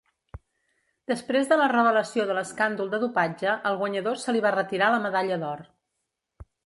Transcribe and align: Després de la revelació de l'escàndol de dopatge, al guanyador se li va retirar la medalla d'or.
Després 1.11 1.51
de 1.51 1.57
la 1.59 1.67
revelació 1.73 2.25
de 2.29 2.37
l'escàndol 2.37 2.89
de 2.95 3.01
dopatge, 3.03 3.53
al 3.73 3.77
guanyador 3.83 4.21
se 4.23 4.35
li 4.35 4.43
va 4.47 4.53
retirar 4.57 4.89
la 4.95 5.03
medalla 5.05 5.39
d'or. 5.45 5.63